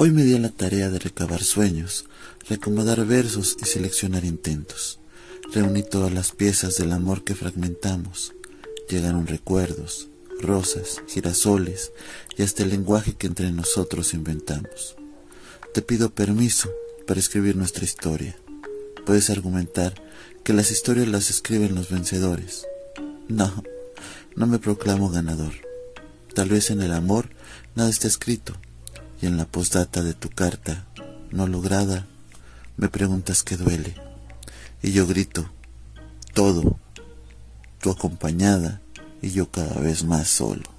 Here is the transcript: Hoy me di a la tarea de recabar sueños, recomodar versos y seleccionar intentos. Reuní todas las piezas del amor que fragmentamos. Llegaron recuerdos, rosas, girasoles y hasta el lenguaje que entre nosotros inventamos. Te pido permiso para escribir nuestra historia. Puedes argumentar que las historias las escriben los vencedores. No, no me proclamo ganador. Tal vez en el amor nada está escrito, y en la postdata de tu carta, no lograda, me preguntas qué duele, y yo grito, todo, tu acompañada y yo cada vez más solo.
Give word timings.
Hoy 0.00 0.12
me 0.12 0.22
di 0.22 0.36
a 0.36 0.38
la 0.38 0.50
tarea 0.50 0.90
de 0.90 1.00
recabar 1.00 1.42
sueños, 1.42 2.04
recomodar 2.48 3.04
versos 3.04 3.56
y 3.60 3.64
seleccionar 3.64 4.24
intentos. 4.24 5.00
Reuní 5.52 5.82
todas 5.82 6.12
las 6.12 6.30
piezas 6.30 6.76
del 6.76 6.92
amor 6.92 7.24
que 7.24 7.34
fragmentamos. 7.34 8.32
Llegaron 8.88 9.26
recuerdos, 9.26 10.06
rosas, 10.40 11.02
girasoles 11.08 11.90
y 12.36 12.44
hasta 12.44 12.62
el 12.62 12.68
lenguaje 12.68 13.14
que 13.14 13.26
entre 13.26 13.50
nosotros 13.50 14.14
inventamos. 14.14 14.94
Te 15.74 15.82
pido 15.82 16.10
permiso 16.10 16.70
para 17.04 17.18
escribir 17.18 17.56
nuestra 17.56 17.84
historia. 17.84 18.38
Puedes 19.04 19.30
argumentar 19.30 20.00
que 20.44 20.52
las 20.52 20.70
historias 20.70 21.08
las 21.08 21.28
escriben 21.28 21.74
los 21.74 21.90
vencedores. 21.90 22.68
No, 23.26 23.64
no 24.36 24.46
me 24.46 24.60
proclamo 24.60 25.10
ganador. 25.10 25.54
Tal 26.34 26.50
vez 26.50 26.70
en 26.70 26.82
el 26.82 26.92
amor 26.92 27.30
nada 27.74 27.90
está 27.90 28.06
escrito, 28.06 28.54
y 29.20 29.26
en 29.26 29.36
la 29.36 29.44
postdata 29.44 30.02
de 30.02 30.14
tu 30.14 30.28
carta, 30.30 30.86
no 31.30 31.46
lograda, 31.46 32.06
me 32.76 32.88
preguntas 32.88 33.42
qué 33.42 33.56
duele, 33.56 33.94
y 34.82 34.92
yo 34.92 35.06
grito, 35.06 35.50
todo, 36.34 36.78
tu 37.80 37.90
acompañada 37.90 38.80
y 39.20 39.30
yo 39.30 39.50
cada 39.50 39.80
vez 39.80 40.04
más 40.04 40.28
solo. 40.28 40.77